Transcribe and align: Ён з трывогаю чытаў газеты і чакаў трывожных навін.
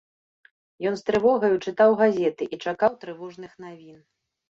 Ён 0.91 0.97
з 1.01 1.05
трывогаю 1.09 1.53
чытаў 1.65 1.91
газеты 2.01 2.43
і 2.53 2.63
чакаў 2.67 2.99
трывожных 3.07 3.51
навін. 3.65 3.99